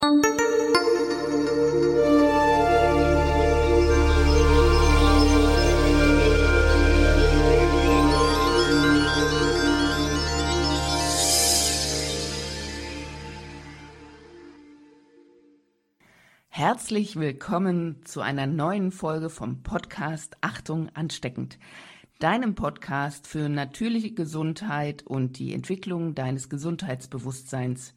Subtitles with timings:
[0.00, 0.14] Herzlich
[17.16, 21.58] willkommen zu einer neuen Folge vom Podcast Achtung ansteckend,
[22.20, 27.94] deinem Podcast für natürliche Gesundheit und die Entwicklung deines Gesundheitsbewusstseins.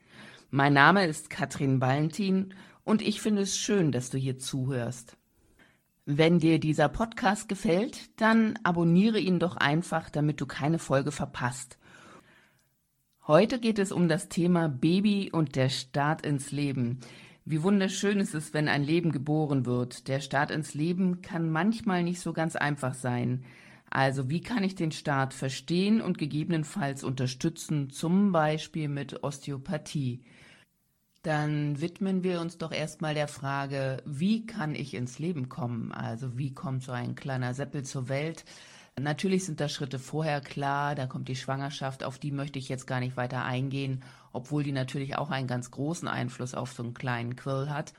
[0.54, 2.54] Mein Name ist Katrin Valentin
[2.84, 5.16] und ich finde es schön, dass du hier zuhörst.
[6.06, 11.78] Wenn dir dieser Podcast gefällt, dann abonniere ihn doch einfach, damit du keine Folge verpasst.
[13.26, 17.00] Heute geht es um das Thema Baby und der Start ins Leben.
[17.46, 20.10] Wie wunderschön ist es, wenn ein Leben geboren wird.
[20.10, 23.46] Der Start ins Leben kann manchmal nicht so ganz einfach sein.
[23.92, 30.24] Also wie kann ich den Start verstehen und gegebenenfalls unterstützen, zum Beispiel mit Osteopathie?
[31.24, 35.92] Dann widmen wir uns doch erstmal der Frage, wie kann ich ins Leben kommen?
[35.92, 38.46] Also wie kommt so ein kleiner Seppel zur Welt?
[39.00, 42.88] Natürlich sind da Schritte vorher klar, da kommt die Schwangerschaft, auf die möchte ich jetzt
[42.88, 46.94] gar nicht weiter eingehen, obwohl die natürlich auch einen ganz großen Einfluss auf so einen
[46.94, 47.94] kleinen Quill hat.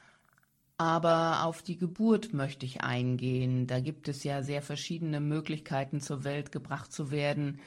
[0.82, 3.68] Aber auf die Geburt möchte ich eingehen.
[3.68, 7.60] Da gibt es ja sehr verschiedene Möglichkeiten, zur Welt gebracht zu werden.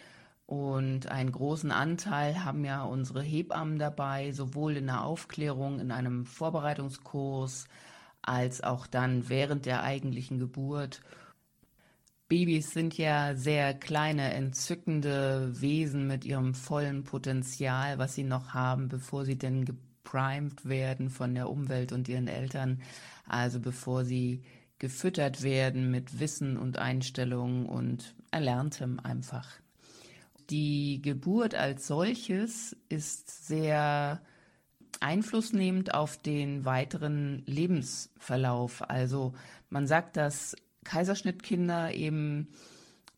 [0.45, 6.25] Und einen großen Anteil haben ja unsere Hebammen dabei, sowohl in der Aufklärung, in einem
[6.25, 7.69] Vorbereitungskurs,
[8.21, 10.99] als auch dann während der eigentlichen Geburt.
[12.27, 18.89] Babys sind ja sehr kleine, entzückende Wesen mit ihrem vollen Potenzial, was sie noch haben,
[18.89, 19.63] bevor sie denn
[20.05, 22.81] geprimed werden von der Umwelt und ihren Eltern.
[23.27, 24.43] Also bevor sie
[24.79, 29.49] gefüttert werden mit Wissen und Einstellungen und Erlerntem einfach.
[30.49, 34.21] Die Geburt als solches ist sehr
[34.99, 38.87] einflussnehmend auf den weiteren Lebensverlauf.
[38.87, 39.33] Also
[39.69, 42.49] man sagt, dass Kaiserschnittkinder eben,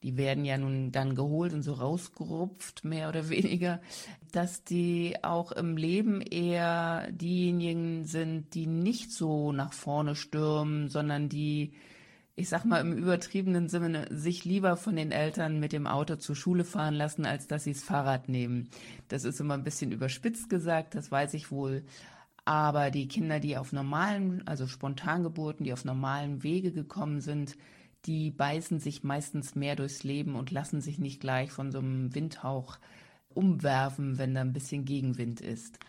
[0.04, 3.82] die werden ja nun dann geholt und so rausgerupft, mehr oder weniger,
[4.32, 11.30] dass die auch im Leben eher diejenigen sind, die nicht so nach vorne stürmen, sondern
[11.30, 11.74] die,
[12.36, 16.36] ich sag mal im übertriebenen Sinne, sich lieber von den Eltern mit dem Auto zur
[16.36, 18.70] Schule fahren lassen, als dass sie das Fahrrad nehmen.
[19.08, 21.84] Das ist immer ein bisschen überspitzt gesagt, das weiß ich wohl.
[22.46, 27.58] Aber die Kinder, die auf normalen, also Spontangeburten, die auf normalen Wege gekommen sind,
[28.06, 32.14] die beißen sich meistens mehr durchs Leben und lassen sich nicht gleich von so einem
[32.16, 32.78] Windhauch
[33.30, 35.80] umwerfen, wenn da ein bisschen Gegenwind ist.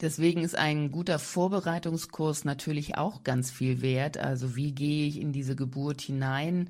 [0.00, 4.18] Deswegen ist ein guter Vorbereitungskurs natürlich auch ganz viel wert.
[4.18, 6.68] Also wie gehe ich in diese Geburt hinein?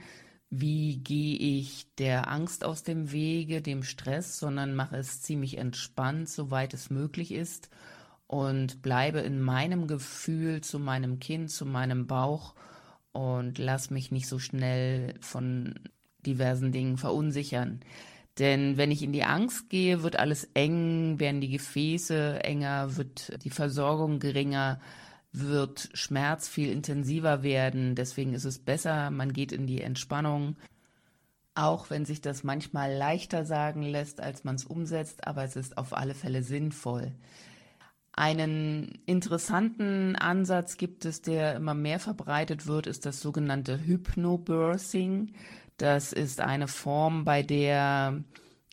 [0.49, 6.29] Wie gehe ich der Angst aus dem Wege, dem Stress, sondern mache es ziemlich entspannt,
[6.29, 7.69] soweit es möglich ist
[8.29, 12.55] und bleibe in meinem Gefühl zu meinem Kind, zu meinem Bauch
[13.17, 15.75] und lass mich nicht so schnell von
[16.27, 17.81] diversen Dingen verunsichern.
[18.39, 23.43] Denn wenn ich in die Angst gehe, wird alles eng, werden die Gefäße enger, wird
[23.43, 24.81] die Versorgung geringer,
[25.33, 27.95] wird Schmerz viel intensiver werden.
[27.95, 30.57] Deswegen ist es besser, man geht in die Entspannung.
[31.55, 35.79] Auch wenn sich das manchmal leichter sagen lässt, als man es umsetzt, aber es ist
[35.79, 37.13] auf alle Fälle sinnvoll.
[38.19, 45.35] Einen interessanten Ansatz gibt es, der immer mehr verbreitet wird, ist das sogenannte Hypnobirthing.
[45.77, 48.25] Das ist eine Form, bei der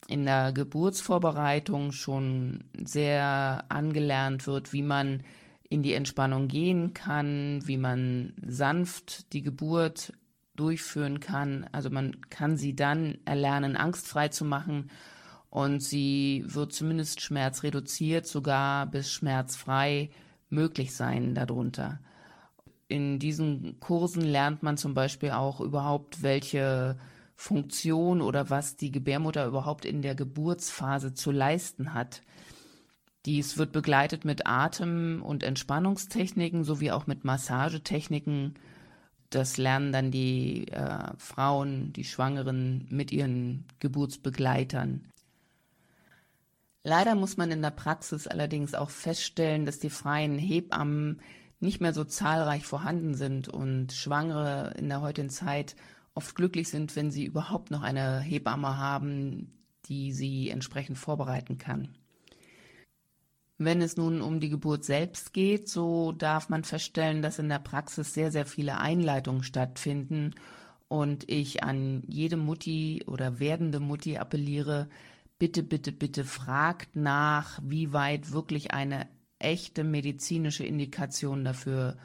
[0.07, 5.23] in der Geburtsvorbereitung schon sehr angelernt wird, wie man
[5.67, 10.13] in die Entspannung gehen kann, wie man sanft die Geburt
[10.55, 11.67] durchführen kann.
[11.73, 14.89] Also man kann sie dann erlernen, angstfrei zu machen
[15.53, 20.09] und sie wird zumindest schmerzreduziert, sogar bis schmerzfrei
[20.49, 21.99] möglich sein darunter.
[22.87, 26.97] In diesen Kursen lernt man zum Beispiel auch überhaupt, welche
[27.35, 32.23] Funktion oder was die Gebärmutter überhaupt in der Geburtsphase zu leisten hat.
[33.27, 38.55] Dies wird begleitet mit Atem- und Entspannungstechniken sowie auch mit Massagetechniken.
[39.29, 45.12] Das lernen dann die äh, Frauen, die Schwangeren mit ihren Geburtsbegleitern.
[46.83, 51.21] Leider muss man in der Praxis allerdings auch feststellen, dass die freien Hebammen
[51.61, 55.77] nicht mehr so zahlreich vorhanden sind und Schwangere in der heutigen Zeit
[56.13, 59.53] oft glücklich sind, wenn sie überhaupt noch eine Hebamme haben,
[59.85, 61.95] die sie entsprechend vorbereiten kann.
[63.57, 67.59] Wenn es nun um die Geburt selbst geht, so darf man feststellen, dass in der
[67.59, 70.35] Praxis sehr, sehr viele Einleitungen stattfinden
[70.89, 74.89] und ich an jede Mutti oder werdende Mutti appelliere,
[75.43, 79.09] bitte, bitte, bitte fragt nach, wie weit wirklich eine
[79.39, 81.97] echte medizinische Indikation dafür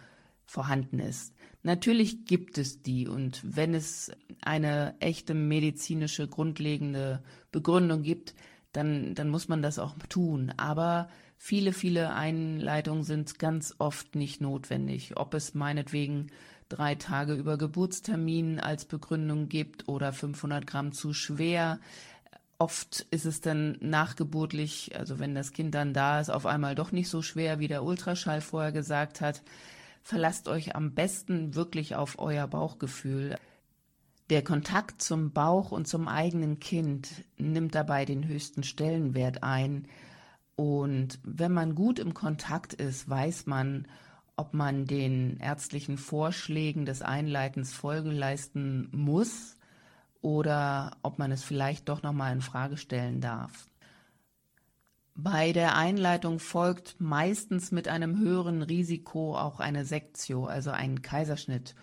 [0.44, 1.36] vorhanden ist.
[1.62, 8.34] Natürlich gibt es die und wenn es eine echte medizinische grundlegende Begründung gibt,
[8.72, 10.52] dann, dann muss man das auch tun.
[10.56, 15.16] Aber viele, viele Einleitungen sind ganz oft nicht notwendig.
[15.16, 16.32] Ob es meinetwegen
[16.68, 21.78] drei Tage über Geburtstermin als Begründung gibt oder 500 Gramm zu schwer.
[22.60, 26.90] Oft ist es dann nachgeburtlich, also wenn das Kind dann da ist, auf einmal doch
[26.90, 29.42] nicht so schwer, wie der Ultraschall vorher gesagt hat.
[30.02, 33.36] Verlasst euch am besten wirklich auf euer Bauchgefühl.
[34.30, 39.86] Der Kontakt zum Bauch und zum eigenen Kind nimmt dabei den höchsten Stellenwert ein.
[40.56, 43.86] Und wenn man gut im Kontakt ist, weiß man,
[44.34, 49.57] ob man den ärztlichen Vorschlägen des Einleitens Folge leisten muss
[50.20, 53.68] oder ob man es vielleicht doch nochmal in Frage stellen darf.
[55.14, 61.74] Bei der Einleitung folgt meistens mit einem höheren Risiko auch eine Sektio, also ein Kaiserschnitt.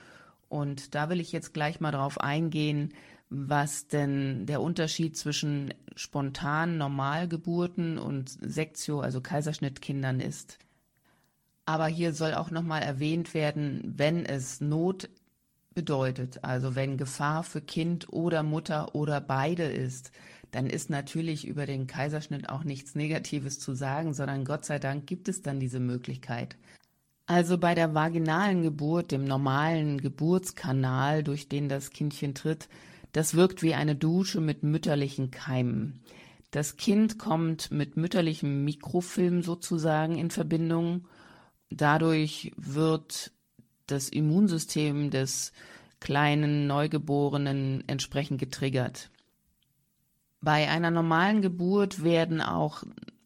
[0.48, 2.94] Und da will ich jetzt gleich mal drauf eingehen,
[3.30, 10.60] was denn der Unterschied zwischen spontanen Normalgeburten und Sektio, also Kaiserschnittkindern ist.
[11.66, 15.10] Aber hier soll auch nochmal erwähnt werden, wenn es Not
[15.76, 20.12] bedeutet, also wenn Gefahr für Kind oder Mutter oder beide ist,
[20.52, 25.06] dann ist natürlich über den Kaiserschnitt auch nichts Negatives zu sagen, sondern Gott sei Dank
[25.06, 26.58] gibt es dann diese Möglichkeit.
[27.28, 32.70] Also bei der vaginalen Geburt, dem normalen Geburtskanal, durch den das Kindchen tritt,
[33.12, 36.02] das wirkt wie eine Dusche mit mütterlichen Keimen.
[36.52, 41.06] Das Kind kommt mit mütterlichem Mikrofilm sozusagen in Verbindung
[41.70, 43.32] Dadurch wird
[43.88, 45.52] das Immunsystem des
[46.00, 49.10] kleinen Neugeborenen entsprechend getriggert.
[50.42, 52.84] Bei einer normalen Geburt werden auch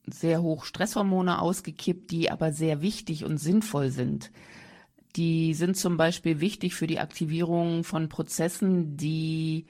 [0.08, 4.32] sehr hoch Stresshormone ausgekippt, die aber sehr wichtig und sinnvoll sind.
[5.16, 9.66] Die sind zum Beispiel wichtig für die Aktivierung von Prozessen, die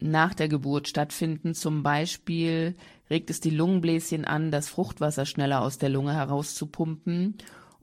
[0.00, 1.54] nach der Geburt stattfinden.
[1.54, 2.74] Zum Beispiel
[3.08, 7.38] regt es die Lungenbläschen an, das Fruchtwasser schneller aus der Lunge herauszupumpen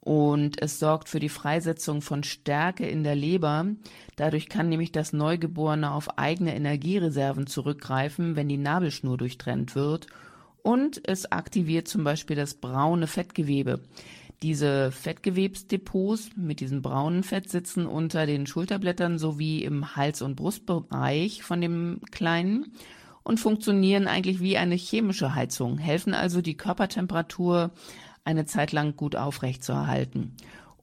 [0.08, 3.66] und es sorgt für die Freisetzung von Stärke in der Leber.
[4.16, 10.08] Dadurch kann nämlich das Neugeborene auf eigene Energiereserven zurückgreifen, wenn die Nabelschnur durchtrennt wird.
[10.64, 13.82] Und es aktiviert zum Beispiel das braune Fettgewebe.
[14.44, 21.44] Diese Fettgewebsdepots mit diesem braunen Fett sitzen unter den Schulterblättern sowie im Hals- und Brustbereich
[21.44, 22.72] von dem Kleinen
[23.24, 27.72] und funktionieren eigentlich wie eine chemische Heizung, helfen also die Körpertemperatur
[28.28, 30.34] eine Zeit lang gut aufrechtzuerhalten.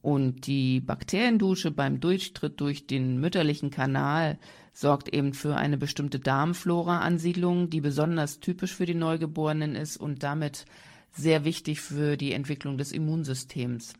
[0.01, 4.39] Und die Bakteriendusche beim Durchtritt durch den mütterlichen Kanal
[4.73, 10.65] sorgt eben für eine bestimmte Darmflora-Ansiedlung, die besonders typisch für die Neugeborenen ist und damit
[11.11, 13.93] sehr wichtig für die Entwicklung des Immunsystems.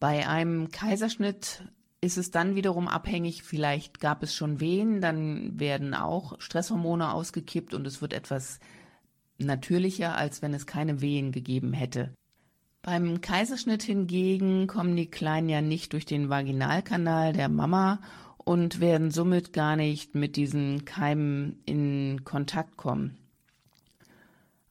[0.00, 1.62] Bei einem Kaiserschnitt
[2.00, 7.72] ist es dann wiederum abhängig, vielleicht gab es schon Wehen, dann werden auch Stresshormone ausgekippt
[7.72, 8.58] und es wird etwas
[9.38, 12.14] natürlicher, als wenn es keine Wehen gegeben hätte.
[12.84, 17.98] Beim Kaiserschnitt hingegen kommen die Kleinen ja nicht durch den Vaginalkanal der Mama
[18.36, 23.16] und werden somit gar nicht mit diesen Keimen in Kontakt kommen.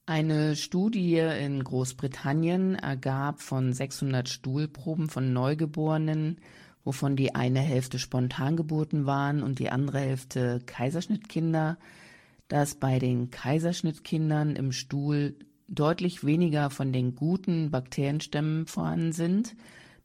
[0.05, 6.37] Eine Studie in Großbritannien ergab von 600 Stuhlproben von Neugeborenen,
[6.83, 11.79] wovon die eine Hälfte Spontangeburten waren und die andere Hälfte Kaiserschnittkinder,
[12.47, 15.35] dass bei den Kaiserschnittkindern im Stuhl
[15.75, 19.55] deutlich weniger von den guten Bakterienstämmen vorhanden sind,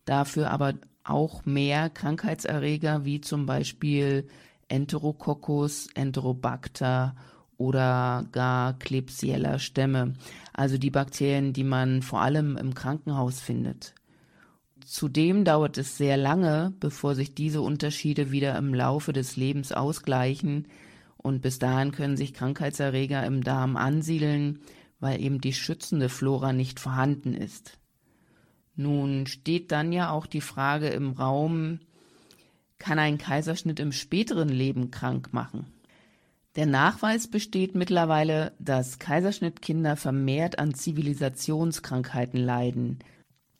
[0.04, 4.26] dafür aber auch mehr Krankheitserreger wie zum Beispiel
[4.68, 7.14] Enterococcus, Enterobacter
[7.56, 10.14] oder gar Klebsiella Stämme,
[10.52, 13.94] also die Bakterien, die man vor allem im Krankenhaus findet.
[14.84, 20.66] Zudem dauert es sehr lange, bevor sich diese Unterschiede wieder im Laufe des Lebens ausgleichen
[21.16, 24.60] und bis dahin können sich Krankheitserreger im Darm ansiedeln,
[25.00, 27.78] weil eben die schützende Flora nicht vorhanden ist.
[28.75, 31.81] Nun steht dann ja auch die Frage im Raum,
[32.78, 35.67] kann ein Kaiserschnitt im späteren Leben krank machen?
[36.55, 42.99] Der Nachweis besteht mittlerweile, dass Kaiserschnittkinder vermehrt an Zivilisationskrankheiten leiden,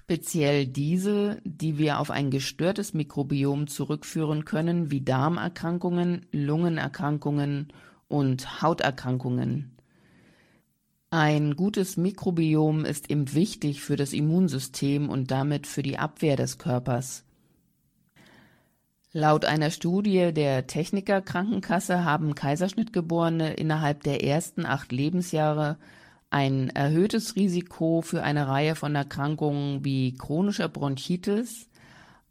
[0.02, 7.68] speziell diese, die wir auf ein gestörtes Mikrobiom zurückführen können, wie Darmerkrankungen, Lungenerkrankungen
[8.09, 9.77] und Hauterkrankungen.
[11.10, 16.58] Ein gutes Mikrobiom ist eben wichtig für das Immunsystem und damit für die Abwehr des
[16.58, 17.24] Körpers.
[19.12, 25.78] Laut einer Studie der Techniker Krankenkasse haben Kaiserschnittgeborene innerhalb der ersten acht Lebensjahre
[26.28, 31.70] ein erhöhtes Risiko für eine Reihe von Erkrankungen wie chronischer Bronchitis,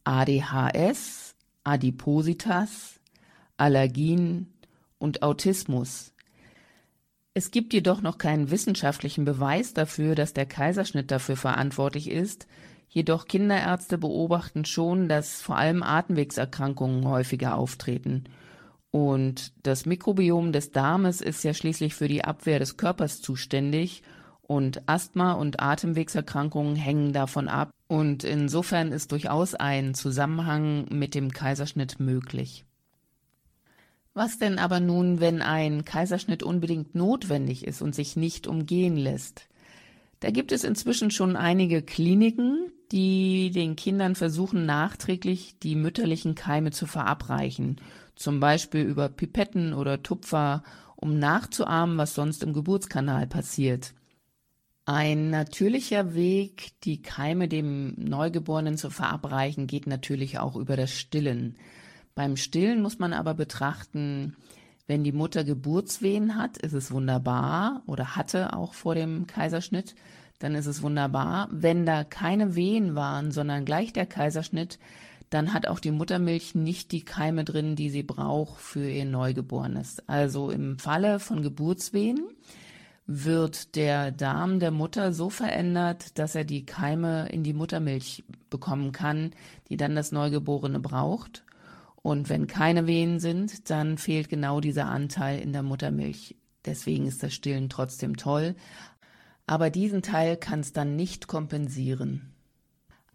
[0.03, 2.99] ADHS, Adipositas,
[3.57, 4.53] Allergien
[4.99, 6.13] und Autismus.
[7.37, 12.47] Es gibt jedoch noch keinen wissenschaftlichen Beweis dafür, dass der Kaiserschnitt dafür verantwortlich ist,
[12.89, 18.23] jedoch Kinderärzte beobachten schon, dass vor allem Atemwegserkrankungen häufiger auftreten.
[18.89, 24.01] Und das Mikrobiom des Darmes ist ja schließlich für die Abwehr des Körpers zuständig
[24.41, 27.69] und Asthma und Atemwegserkrankungen hängen davon ab.
[27.87, 32.65] Und insofern ist durchaus ein Zusammenhang mit dem Kaiserschnitt möglich.
[34.17, 39.47] Was denn aber nun, wenn ein Kaiserschnitt unbedingt notwendig ist und sich nicht umgehen lässt?
[40.21, 46.71] Da gibt es inzwischen schon einige Kliniken, die den Kindern versuchen, nachträglich die mütterlichen Keime
[46.71, 47.79] zu verabreichen,
[48.15, 50.63] zum Beispiel über Pipetten oder Tupfer,
[50.95, 53.93] um nachzuahmen, was sonst im Geburtskanal passiert.
[54.85, 61.55] Ein natürlicher Weg, die Keime dem Neugeborenen zu verabreichen, geht natürlich auch über das Stillen.
[62.17, 64.35] Beim Stillen muss man aber betrachten,
[64.87, 69.93] wenn die Mutter Geburtswehen hat, ist es wunderbar oder hatte auch vor dem Kaiserschnitt,
[70.39, 71.47] dann ist es wunderbar.
[71.51, 74.79] Wenn da keine Wehen waren, sondern gleich der Kaiserschnitt,
[75.29, 80.01] dann hat auch die Muttermilch nicht die Keime drin, die sie braucht für ihr Neugeborenes.
[80.07, 82.21] Also im Falle von Geburtswehen
[83.05, 88.91] wird der Darm der Mutter so verändert, dass er die Keime in die Muttermilch bekommen
[88.91, 89.33] kann,
[89.69, 91.43] die dann das Neugeborene braucht.
[92.07, 96.37] Und wenn keine Wehen sind, dann fehlt genau dieser Anteil in der Muttermilch.
[96.63, 98.55] Deswegen ist das Stillen trotzdem toll.
[99.45, 102.31] Aber diesen Teil kann es dann nicht kompensieren.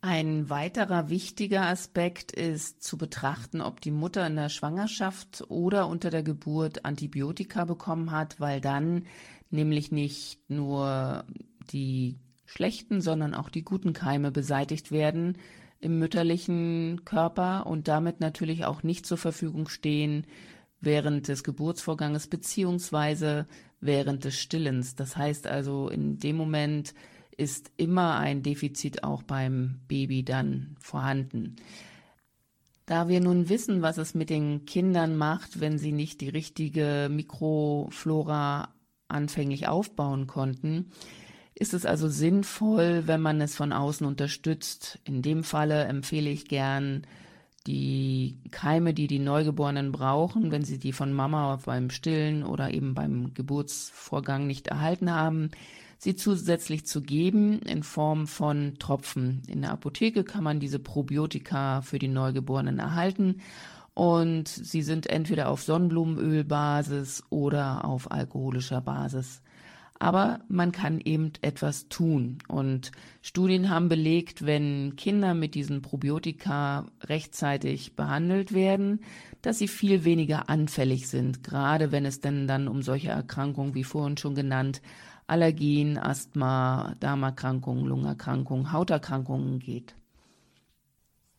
[0.02, 6.10] Ein weiterer wichtiger Aspekt ist zu betrachten, ob die Mutter in der Schwangerschaft oder unter
[6.10, 9.06] der Geburt Antibiotika bekommen hat, weil dann
[9.48, 11.24] nämlich nicht nur
[11.72, 15.38] die schlechten, sondern auch die guten Keime beseitigt werden,
[15.82, 20.26] im mütterlichen Körper und damit natürlich auch nicht zur Verfügung stehen
[20.80, 23.46] während des Geburtsvorganges beziehungsweise
[23.80, 24.94] während des Stillens.
[24.94, 26.94] Das heißt also, in dem Moment
[27.36, 31.56] ist immer ein Defizit auch beim Baby dann vorhanden.
[32.86, 37.08] Da wir nun wissen, was es mit den Kindern macht, wenn sie nicht die richtige
[37.10, 38.68] Mikroflora
[39.08, 40.90] anfänglich aufbauen konnten,
[41.54, 44.98] ist es also sinnvoll, wenn man es von außen unterstützt.
[45.04, 47.02] In dem Falle empfehle ich gern
[47.66, 52.94] die Keime, die die Neugeborenen brauchen, wenn sie die von Mama beim Stillen oder eben
[52.94, 55.50] beim Geburtsvorgang nicht erhalten haben,
[55.98, 59.42] sie zusätzlich zu geben in Form von Tropfen.
[59.46, 63.40] In der Apotheke kann man diese Probiotika für die Neugeborenen erhalten
[63.94, 69.42] und sie sind entweder auf Sonnenblumenölbasis oder auf alkoholischer Basis
[70.02, 72.38] aber man kann eben etwas tun.
[72.48, 72.90] Und
[73.20, 78.98] Studien haben belegt, wenn Kinder mit diesen Probiotika rechtzeitig behandelt werden,
[79.42, 83.84] dass sie viel weniger anfällig sind, gerade wenn es denn dann um solche Erkrankungen wie
[83.84, 84.82] vorhin schon genannt,
[85.28, 89.94] Allergien, Asthma, Darmerkrankungen, Lungenerkrankungen, Hauterkrankungen geht.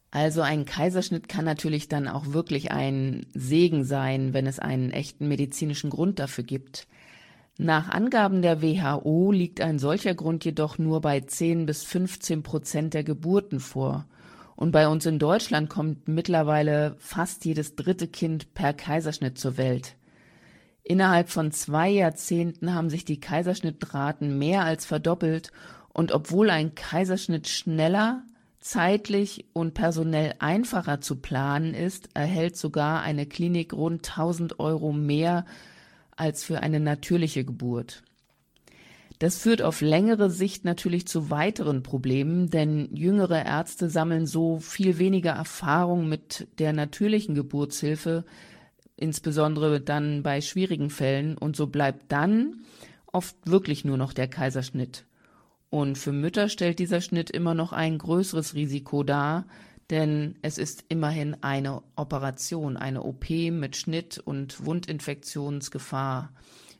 [0.10, 5.28] Also ein Kaiserschnitt kann natürlich dann auch wirklich ein Segen sein, wenn es einen echten
[5.28, 6.88] medizinischen Grund dafür gibt.
[7.58, 12.96] Nach Angaben der WHO liegt ein solcher Grund jedoch nur bei 10 bis 15 Prozent
[12.96, 14.08] der Geburten vor.
[14.56, 19.96] Und bei uns in Deutschland kommt mittlerweile fast jedes dritte Kind per Kaiserschnitt zur Welt.
[20.84, 25.52] Innerhalb von zwei Jahrzehnten haben sich die Kaiserschnittraten mehr als verdoppelt
[25.94, 28.24] und obwohl ein Kaiserschnitt schneller,
[28.60, 35.46] zeitlich und personell einfacher zu planen ist, erhält sogar eine Klinik rund 1000 Euro mehr
[36.16, 38.04] als für eine natürliche Geburt.
[39.20, 44.98] Das führt auf längere Sicht natürlich zu weiteren Problemen, denn jüngere Ärzte sammeln so viel
[44.98, 48.26] weniger Erfahrung mit der natürlichen Geburtshilfe,
[48.98, 52.66] insbesondere dann bei schwierigen Fällen, und so bleibt dann
[53.12, 55.06] oft wirklich nur noch der Kaiserschnitt.
[55.70, 59.46] Und für Mütter stellt dieser Schnitt immer noch ein größeres Risiko dar,
[59.94, 66.34] denn es ist immerhin eine Operation, eine OP mit Schnitt und Wundinfektionsgefahr,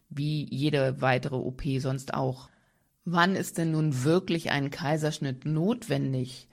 [0.10, 2.50] wie jede weitere OP sonst auch.
[3.06, 6.48] Wann ist denn nun wirklich ein Kaiserschnitt notwendig?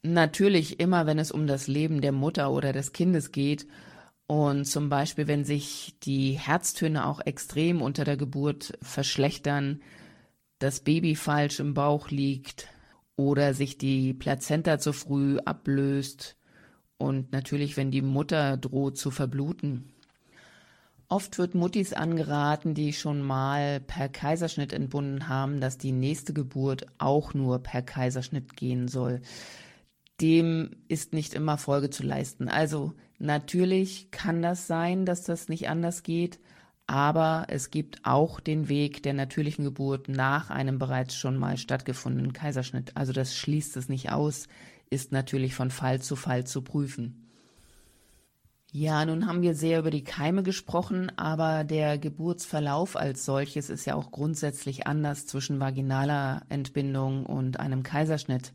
[0.00, 3.66] Natürlich immer, wenn es um das Leben der Mutter oder des Kindes geht
[4.26, 9.82] und zum Beispiel, wenn sich die Herztöne auch extrem unter der Geburt verschlechtern,
[10.58, 12.68] das Baby falsch im Bauch liegt,
[13.18, 16.36] oder sich die Plazenta zu früh ablöst
[16.98, 19.92] und natürlich, wenn die Mutter droht zu verbluten.
[21.08, 26.86] Oft wird Muttis angeraten, die schon mal per Kaiserschnitt entbunden haben, dass die nächste Geburt
[26.98, 29.20] auch nur per Kaiserschnitt gehen soll.
[30.20, 32.48] Dem ist nicht immer Folge zu leisten.
[32.48, 36.38] Also natürlich kann das sein, dass das nicht anders geht,
[36.88, 42.32] aber es gibt auch den Weg der natürlichen Geburt nach einem bereits schon mal stattgefundenen
[42.32, 42.96] Kaiserschnitt.
[42.96, 44.48] Also das schließt es nicht aus,
[44.88, 47.28] ist natürlich von Fall zu Fall zu prüfen.
[48.72, 53.84] Ja, nun haben wir sehr über die Keime gesprochen, aber der Geburtsverlauf als solches ist
[53.84, 58.54] ja auch grundsätzlich anders zwischen vaginaler Entbindung und einem Kaiserschnitt.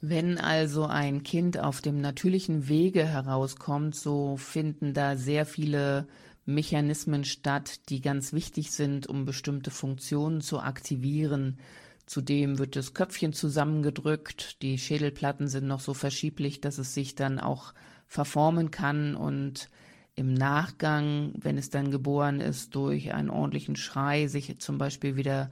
[0.00, 6.06] Wenn also ein Kind auf dem natürlichen Wege herauskommt, so finden da sehr viele
[6.48, 11.58] Mechanismen statt, die ganz wichtig sind, um bestimmte Funktionen zu aktivieren.
[12.06, 17.38] Zudem wird das Köpfchen zusammengedrückt, die Schädelplatten sind noch so verschieblich, dass es sich dann
[17.38, 17.74] auch
[18.06, 19.68] verformen kann und
[20.14, 25.50] im Nachgang, wenn es dann geboren ist, durch einen ordentlichen Schrei sich zum Beispiel wieder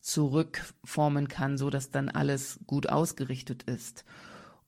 [0.00, 4.06] zurückformen kann, so dass dann alles gut ausgerichtet ist.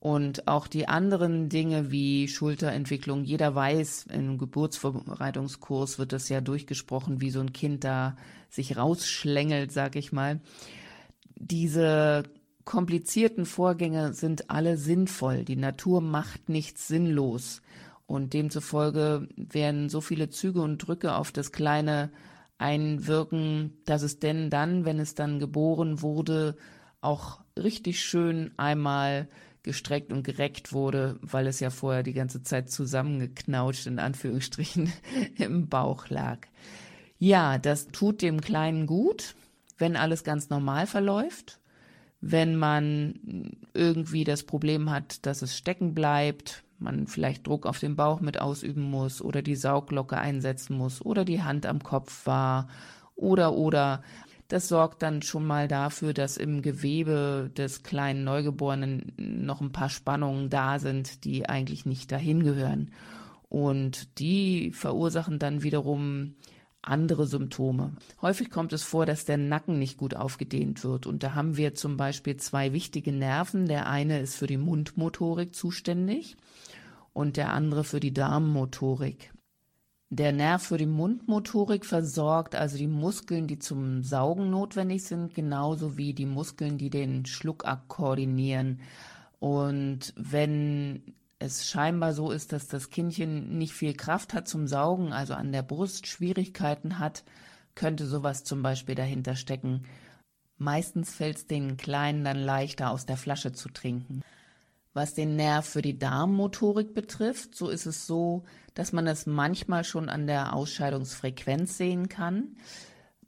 [0.01, 7.21] Und auch die anderen Dinge wie Schulterentwicklung, jeder weiß, im Geburtsvorbereitungskurs wird das ja durchgesprochen,
[7.21, 8.17] wie so ein Kind da
[8.49, 10.41] sich rausschlängelt, sag ich mal.
[11.37, 12.23] Diese
[12.65, 15.45] komplizierten Vorgänge sind alle sinnvoll.
[15.45, 17.61] Die Natur macht nichts sinnlos.
[18.07, 22.11] Und demzufolge werden so viele Züge und Drücke auf das Kleine
[22.57, 26.57] einwirken, dass es denn dann, wenn es dann geboren wurde,
[27.03, 29.29] auch richtig schön einmal
[29.63, 34.93] gestreckt und gereckt wurde, weil es ja vorher die ganze Zeit zusammengeknautscht in Anführungsstrichen
[35.37, 36.39] im Bauch lag.
[37.19, 39.35] Ja, das tut dem Kleinen gut,
[39.79, 41.61] wenn alles ganz normal verläuft
[42.21, 47.97] wenn man irgendwie das Problem hat, dass es stecken bleibt, man vielleicht Druck auf den
[47.97, 52.69] Bauch mit ausüben muss oder die Sauglocke einsetzen muss oder die Hand am Kopf war
[53.17, 54.03] oder oder
[54.51, 59.89] das sorgt dann schon mal dafür, dass im Gewebe des kleinen Neugeborenen noch ein paar
[59.89, 62.91] Spannungen da sind, die eigentlich nicht dahin gehören.
[63.49, 66.35] Und die verursachen dann wiederum
[66.83, 67.93] andere Symptome.
[68.23, 71.07] Häufig kommt es vor, dass der Nacken nicht gut aufgedehnt wird.
[71.07, 73.67] Und da haben wir zum Beispiel zwei wichtige Nerven.
[73.67, 76.37] Der eine ist für die Mundmotorik zuständig
[77.13, 79.33] und der andere für die Darmmotorik.
[80.13, 85.97] Der Nerv für die Mundmotorik versorgt also die Muskeln, die zum Saugen notwendig sind, genauso
[85.97, 88.81] wie die Muskeln, die den Schluckakt koordinieren.
[89.39, 95.13] Und wenn es scheinbar so ist, dass das Kindchen nicht viel Kraft hat zum Saugen,
[95.13, 97.23] also an der Brust Schwierigkeiten hat,
[97.77, 99.85] könnte sowas zum Beispiel dahinter stecken.
[100.59, 104.23] Meistens fällt es den Kleinen dann leichter, aus der Flasche zu trinken.
[104.93, 108.43] Was den Nerv für die Darmmotorik betrifft, so ist es so,
[108.75, 112.57] dass man es manchmal schon an der Ausscheidungsfrequenz sehen kann.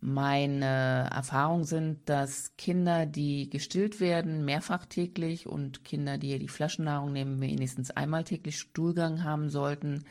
[0.00, 7.12] Meine Erfahrungen sind, dass Kinder, die gestillt werden, mehrfach täglich und Kinder, die die Flaschennahrung
[7.12, 10.05] nehmen, wenigstens einmal täglich Stuhlgang haben sollten.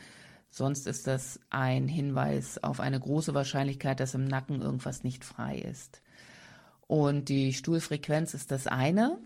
[0.48, 5.58] Sonst ist das ein Hinweis auf eine große Wahrscheinlichkeit, dass im Nacken irgendwas nicht frei
[5.58, 6.02] ist.
[6.86, 9.18] Und die Stuhlfrequenz ist das eine,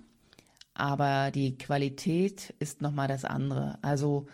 [0.74, 3.78] aber die Qualität ist nochmal das andere.
[3.82, 4.26] Also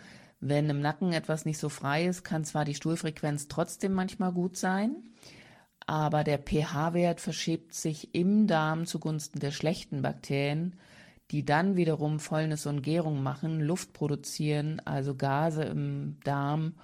[0.47, 4.57] wenn im Nacken etwas nicht so frei ist, kann zwar die Stuhlfrequenz trotzdem manchmal gut
[4.57, 4.95] sein,
[5.85, 10.75] aber der pH-Wert verschiebt sich im Darm zugunsten der schlechten Bakterien,
[11.31, 16.75] die dann wiederum Fäulnis und Gärung machen, Luft produzieren, also Gase im Darm.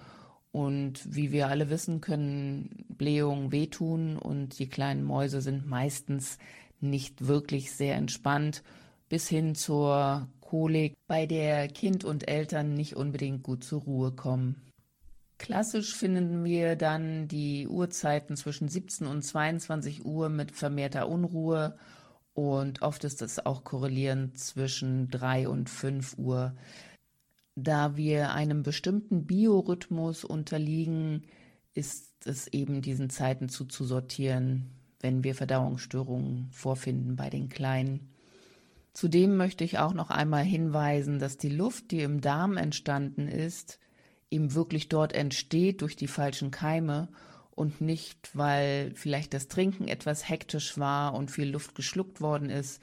[0.51, 6.39] Und wie wir alle wissen, können Blähungen wehtun und die kleinen Mäuse sind meistens
[6.79, 8.63] nicht wirklich sehr entspannt,
[9.09, 14.59] bis hin zur Kolik, bei der Kind und Eltern nicht unbedingt gut zur Ruhe kommen.
[15.37, 21.77] Klassisch finden wir dann die Uhrzeiten zwischen 17 und 22 Uhr mit vermehrter Unruhe
[22.33, 26.55] und oft ist es auch korrelierend zwischen 3 und 5 Uhr.
[27.55, 31.27] Da wir einem bestimmten Biorhythmus unterliegen,
[31.75, 38.15] ist es eben diesen Zeiten zuzusortieren, wenn wir Verdauungsstörungen vorfinden bei den Kleinen.
[38.93, 43.79] Zudem möchte ich auch noch einmal hinweisen, dass die Luft, die im Darm entstanden ist,
[44.29, 47.09] ihm wirklich dort entsteht durch die falschen Keime
[47.51, 52.81] und nicht, weil vielleicht das Trinken etwas hektisch war und viel Luft geschluckt worden ist.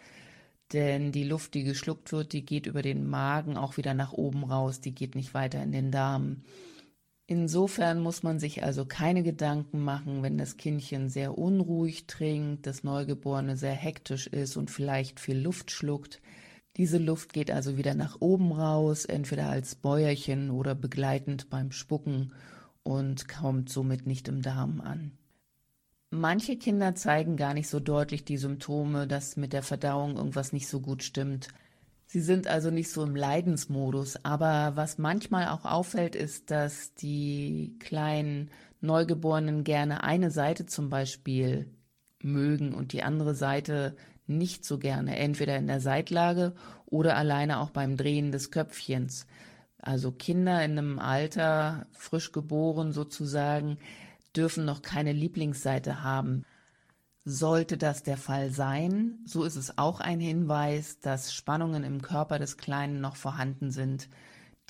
[0.73, 4.45] Denn die Luft, die geschluckt wird, die geht über den Magen auch wieder nach oben
[4.45, 6.43] raus, die geht nicht weiter in den Darm.
[7.29, 12.85] Insofern muss man sich also keine Gedanken machen, wenn das Kindchen sehr unruhig trinkt, das
[12.85, 16.21] Neugeborene sehr hektisch ist und vielleicht viel Luft schluckt.
[16.77, 22.33] Diese Luft geht also wieder nach oben raus, entweder als Bäuerchen oder begleitend beim Spucken
[22.85, 25.13] und kommt somit nicht im Darm an.
[26.11, 30.69] Manche Kinder zeigen gar nicht so deutlich die Symptome, dass mit der Verdauung irgendwas nicht
[30.69, 31.49] so gut stimmt.
[32.07, 37.77] Sie sind also nicht so im Leidensmodus, aber was manchmal auch auffällt, ist, dass die
[37.81, 41.69] kleinen Neugeborenen gerne eine Seite zum Beispiel
[42.23, 46.55] mögen und die andere Seite nicht so gerne, entweder in der Seitlage
[46.87, 49.27] oder alleine auch beim Drehen des Köpfchens.
[49.79, 53.79] Also Kinder in einem Alter, frisch geboren sozusagen,
[54.35, 56.45] dürfen noch keine Lieblingsseite haben.
[57.29, 62.39] Sollte das der Fall sein, so ist es auch ein Hinweis, dass Spannungen im Körper
[62.39, 64.09] des Kleinen noch vorhanden sind,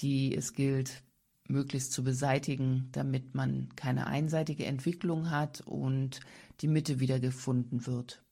[0.00, 1.02] die es gilt
[1.48, 6.20] möglichst zu beseitigen, damit man keine einseitige Entwicklung hat und
[6.62, 8.22] die Mitte wieder gefunden wird.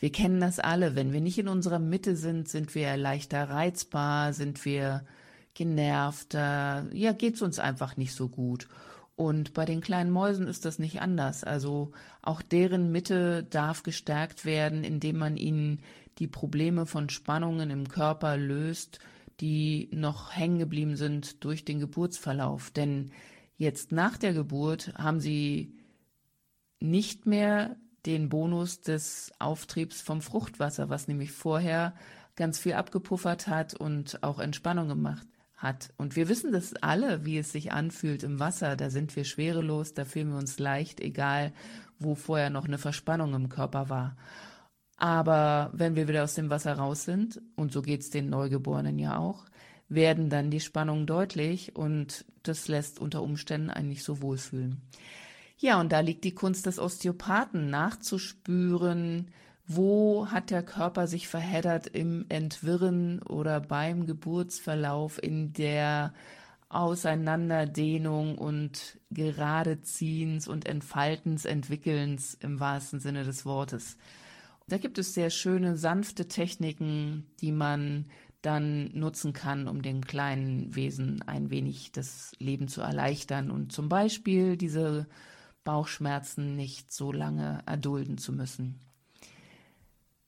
[0.00, 4.32] Wir kennen das alle, wenn wir nicht in unserer Mitte sind, sind wir leichter reizbar,
[4.32, 5.04] sind wir
[5.54, 8.66] genervter, ja, geht's uns einfach nicht so gut.
[9.14, 11.44] Und bei den kleinen Mäusen ist das nicht anders.
[11.44, 15.80] Also auch deren Mitte darf gestärkt werden, indem man ihnen
[16.18, 19.00] die Probleme von Spannungen im Körper löst,
[19.40, 22.70] die noch hängen geblieben sind durch den Geburtsverlauf.
[22.70, 23.12] Denn
[23.56, 25.74] jetzt nach der Geburt haben sie
[26.80, 31.94] nicht mehr den Bonus des Auftriebs vom Fruchtwasser, was nämlich vorher
[32.34, 35.26] ganz viel abgepuffert hat und auch Entspannung gemacht
[35.62, 35.92] hat.
[35.96, 38.76] Und wir wissen das alle, wie es sich anfühlt im Wasser.
[38.76, 41.52] Da sind wir schwerelos, da fühlen wir uns leicht, egal
[41.98, 44.16] wo vorher noch eine Verspannung im Körper war.
[44.96, 48.98] Aber wenn wir wieder aus dem Wasser raus sind, und so geht es den Neugeborenen
[48.98, 49.46] ja auch,
[49.88, 54.80] werden dann die Spannungen deutlich und das lässt unter Umständen einen nicht so wohlfühlen.
[55.58, 59.28] Ja, und da liegt die Kunst des Osteopathen, nachzuspüren,
[59.66, 66.12] wo hat der Körper sich verheddert im Entwirren oder beim Geburtsverlauf, in der
[66.68, 73.98] Auseinanderdehnung und Geradeziehens und Entfaltens, Entwickelns im wahrsten Sinne des Wortes.
[74.68, 78.06] Da gibt es sehr schöne, sanfte Techniken, die man
[78.40, 83.88] dann nutzen kann, um den kleinen Wesen ein wenig das Leben zu erleichtern und zum
[83.88, 85.06] Beispiel diese
[85.64, 88.80] Bauchschmerzen nicht so lange erdulden zu müssen.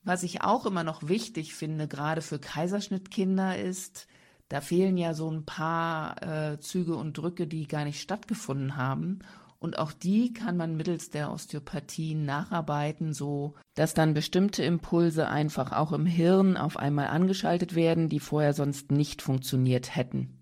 [0.05, 4.07] Was ich auch immer noch wichtig finde, gerade für Kaiserschnittkinder, ist,
[4.49, 9.19] da fehlen ja so ein paar äh, Züge und Drücke, die gar nicht stattgefunden haben.
[9.57, 15.71] Und auch die kann man mittels der Osteopathie nacharbeiten, so dass dann bestimmte Impulse einfach
[15.71, 20.37] auch im Hirn auf einmal angeschaltet werden, die vorher sonst nicht funktioniert hätten.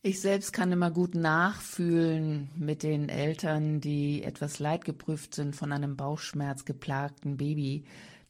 [0.00, 5.96] Ich selbst kann immer gut nachfühlen mit den Eltern, die etwas leidgeprüft sind von einem
[5.96, 7.84] Bauchschmerz geplagten Baby,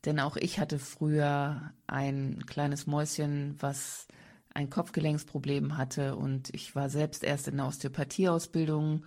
[0.04, 4.06] denn auch ich hatte früher ein kleines Mäuschen, was
[4.52, 9.04] ein Kopfgelenksproblem hatte und ich war selbst erst in der Osteopathieausbildung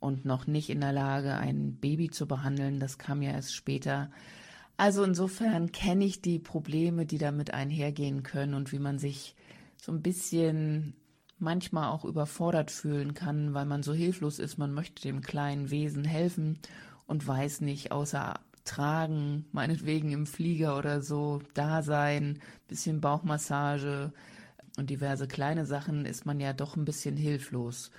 [0.00, 2.80] und noch nicht in der Lage, ein Baby zu behandeln.
[2.80, 4.10] Das kam ja erst später.
[4.76, 9.36] Also insofern kenne ich die Probleme, die damit einhergehen können und wie man sich
[9.76, 10.94] so ein bisschen
[11.38, 14.58] manchmal auch überfordert fühlen kann, weil man so hilflos ist.
[14.58, 16.58] Man möchte dem kleinen Wesen helfen
[17.06, 24.12] und weiß nicht, außer tragen, meinetwegen im Flieger oder so, da sein, bisschen Bauchmassage
[24.76, 27.90] und diverse kleine Sachen ist man ja doch ein bisschen hilflos.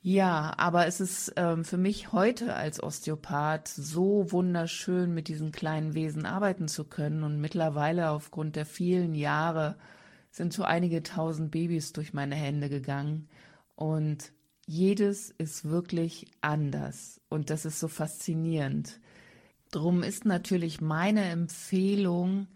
[0.00, 5.94] Ja, aber es ist ähm, für mich heute als Osteopath so wunderschön, mit diesen kleinen
[5.94, 7.24] Wesen arbeiten zu können.
[7.24, 9.76] Und mittlerweile aufgrund der vielen Jahre
[10.30, 13.28] sind so einige tausend Babys durch meine Hände gegangen.
[13.74, 14.32] Und
[14.66, 17.20] jedes ist wirklich anders.
[17.28, 19.00] Und das ist so faszinierend.
[19.70, 22.46] Drum ist natürlich meine Empfehlung,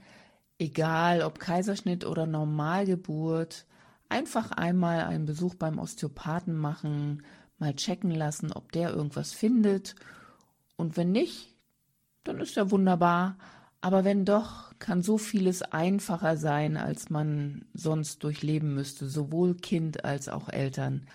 [0.59, 3.67] egal ob Kaiserschnitt oder Normalgeburt,
[4.09, 7.23] einfach einmal einen Besuch beim Osteopathen machen,
[7.59, 9.95] mal checken lassen, ob der irgendwas findet.
[10.77, 11.55] Und wenn nicht,
[12.25, 13.37] dann ist ja wunderbar.
[13.81, 20.05] Aber wenn doch, kann so vieles einfacher sein, als man sonst durchleben müsste, sowohl Kind
[20.05, 21.07] als auch Eltern.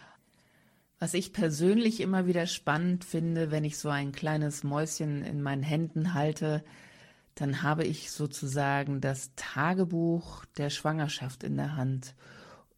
[1.00, 5.64] Was ich persönlich immer wieder spannend finde, wenn ich so ein kleines Mäuschen in meinen
[5.64, 6.64] Händen halte,
[7.36, 12.16] dann habe ich sozusagen das Tagebuch der Schwangerschaft in der Hand.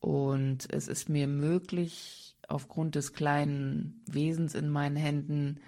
[0.01, 5.59] Und es ist mir möglich, aufgrund des kleinen Wesens in meinen Händen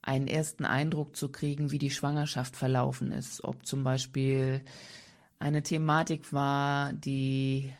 [0.00, 3.44] einen ersten Eindruck zu kriegen, wie die Schwangerschaft verlaufen ist.
[3.44, 4.62] Ob zum Beispiel
[5.38, 7.74] eine Thematik war, die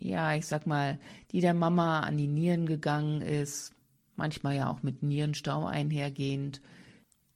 [0.00, 0.98] ja, ich sag mal,
[1.30, 3.72] die der Mama an die Nieren gegangen ist,
[4.16, 6.60] manchmal ja auch mit Nierenstau einhergehend.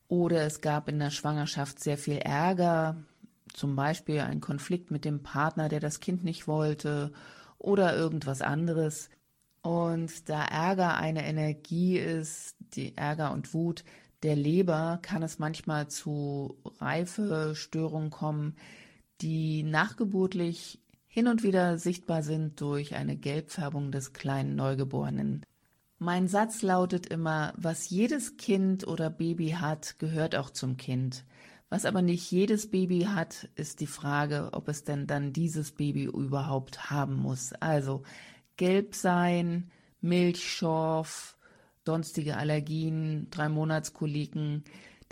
[0.08, 2.96] Oder es gab in der Schwangerschaft sehr viel Ärger,
[3.52, 7.12] zum Beispiel ein Konflikt mit dem Partner, der das Kind nicht wollte
[7.58, 9.08] oder irgendwas anderes.
[9.62, 13.84] Und da Ärger eine Energie ist, die Ärger und Wut
[14.22, 18.56] der Leber, kann es manchmal zu Reifestörungen kommen,
[19.20, 20.80] die nachgeburtlich
[21.14, 25.46] hin und wieder sichtbar sind durch eine Gelbfärbung des kleinen Neugeborenen.
[26.00, 31.24] Mein Satz lautet immer, was jedes Kind oder Baby hat, gehört auch zum Kind.
[31.68, 36.06] Was aber nicht jedes Baby hat, ist die Frage, ob es denn dann dieses Baby
[36.06, 37.52] überhaupt haben muss.
[37.52, 38.02] Also
[38.56, 41.38] gelb sein, Milchschorf,
[41.86, 44.64] sonstige Allergien, drei Monatskoliken,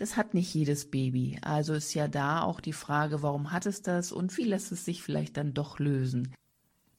[0.03, 1.39] das hat nicht jedes Baby.
[1.43, 4.85] Also ist ja da auch die Frage, warum hat es das und wie lässt es
[4.85, 6.35] sich vielleicht dann doch lösen.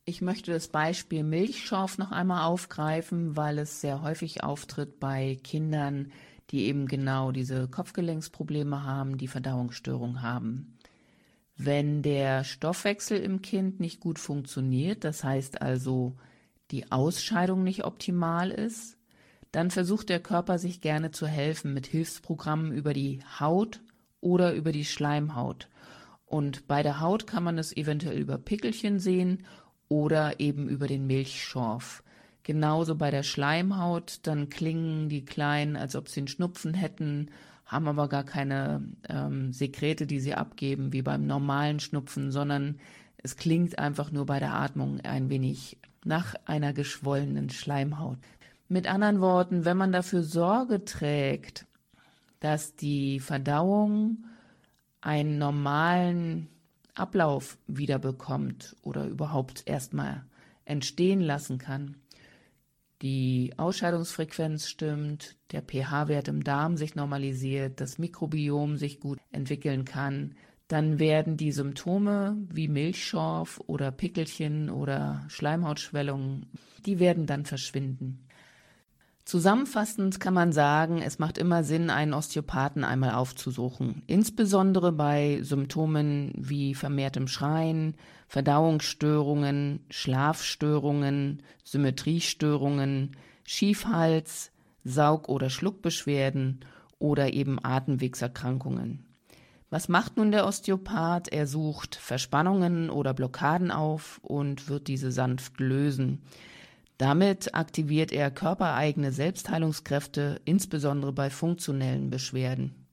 [0.05, 6.13] Ich möchte das Beispiel Milchschorf noch einmal aufgreifen, weil es sehr häufig auftritt bei Kindern,
[6.49, 10.77] die eben genau diese Kopfgelenksprobleme haben, die Verdauungsstörung haben.
[11.57, 16.15] Wenn der Stoffwechsel im Kind nicht gut funktioniert, das heißt also
[16.71, 18.97] die Ausscheidung nicht optimal ist,
[19.53, 23.81] dann versucht der Körper sich gerne zu helfen mit Hilfsprogrammen über die Haut
[24.19, 25.69] oder über die Schleimhaut.
[26.25, 29.45] Und bei der Haut kann man es eventuell über Pickelchen sehen
[29.87, 32.03] oder eben über den Milchschorf.
[32.41, 37.29] Genauso bei der Schleimhaut, dann klingen die Kleinen, als ob sie einen Schnupfen hätten,
[37.67, 42.79] haben aber gar keine ähm, Sekrete, die sie abgeben, wie beim normalen Schnupfen, sondern
[43.17, 48.17] es klingt einfach nur bei der Atmung ein wenig nach einer geschwollenen Schleimhaut.
[48.67, 51.65] Mit anderen Worten, wenn man dafür Sorge trägt,
[52.39, 54.25] dass die Verdauung
[55.01, 56.47] einen normalen
[56.95, 60.23] Ablauf wieder bekommt oder überhaupt erstmal
[60.65, 61.95] entstehen lassen kann,
[63.03, 70.35] die Ausscheidungsfrequenz stimmt, der pH-Wert im Darm sich normalisiert, das Mikrobiom sich gut entwickeln kann,
[70.69, 76.45] dann werden die Symptome wie Milchschorf oder Pickelchen oder Schleimhautschwellungen,
[76.85, 78.25] die werden dann verschwinden.
[79.25, 86.33] Zusammenfassend kann man sagen, es macht immer Sinn, einen Osteopathen einmal aufzusuchen, insbesondere bei Symptomen
[86.35, 87.95] wie vermehrtem Schreien,
[88.27, 94.51] Verdauungsstörungen, Schlafstörungen, Symmetriestörungen, Schiefhals,
[94.83, 96.59] Saug- oder Schluckbeschwerden
[96.99, 99.05] oder eben Atemwegserkrankungen.
[99.69, 101.29] Was macht nun der Osteopath?
[101.29, 106.21] Er sucht Verspannungen oder Blockaden auf und wird diese sanft lösen.
[106.97, 112.83] Damit aktiviert er körpereigene Selbstheilungskräfte, insbesondere bei funktionellen Beschwerden.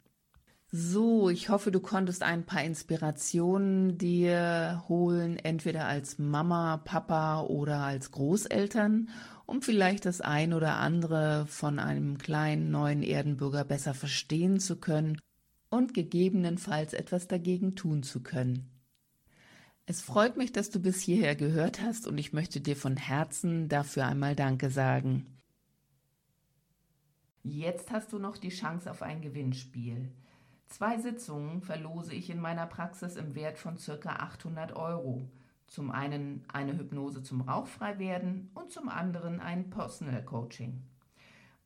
[0.72, 7.80] So, ich hoffe, du konntest ein paar Inspirationen dir holen, entweder als Mama, Papa oder
[7.80, 9.08] als Großeltern,
[9.46, 15.18] um vielleicht das ein oder andere von einem kleinen neuen Erdenbürger besser verstehen zu können
[15.70, 18.70] und gegebenenfalls etwas dagegen tun zu können.
[19.90, 23.68] Es freut mich, dass du bis hierher gehört hast und ich möchte dir von Herzen
[23.68, 25.26] dafür einmal Danke sagen.
[27.42, 30.12] Jetzt hast du noch die Chance auf ein Gewinnspiel.
[30.68, 34.10] Zwei Sitzungen verlose ich in meiner Praxis im Wert von ca.
[34.10, 35.28] 800 Euro.
[35.66, 40.84] Zum einen eine Hypnose zum Rauchfreiwerden und zum anderen ein Personal Coaching.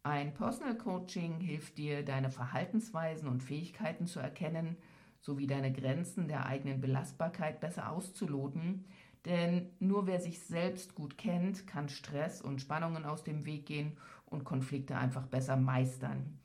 [0.03, 4.79] Ein Personal Coaching hilft dir, deine Verhaltensweisen und Fähigkeiten zu erkennen–
[5.25, 8.85] sowie deine Grenzen der eigenen Belastbarkeit besser auszuloten.
[9.25, 13.97] Denn nur wer sich selbst gut kennt, kann Stress und Spannungen aus dem Weg gehen
[14.27, 16.39] und Konflikte einfach besser meistern.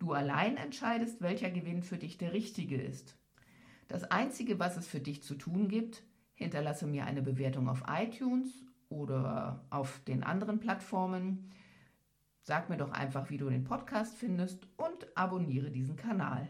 [0.00, 3.16] Du allein entscheidest, welcher Gewinn für dich der richtige ist.
[3.86, 6.02] Das Einzige, was es für dich zu tun gibt,
[6.34, 11.52] hinterlasse mir eine Bewertung auf iTunes oder auf den anderen Plattformen.
[12.40, 16.48] Sag mir doch einfach, wie du den Podcast findest und abonniere diesen Kanal.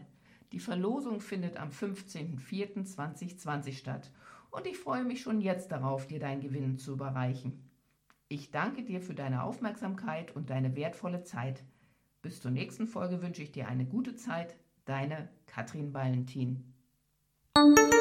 [0.53, 4.11] Die Verlosung findet am 15.04.2020 statt
[4.51, 7.71] und ich freue mich schon jetzt darauf, dir dein Gewinn zu überreichen.
[8.29, 11.63] Ich danke dir für deine Aufmerksamkeit und deine wertvolle Zeit.
[12.21, 14.55] Bis zur nächsten Folge wünsche ich dir eine gute Zeit.
[14.85, 16.71] Deine Katrin Valentin.
[17.57, 17.93] Musik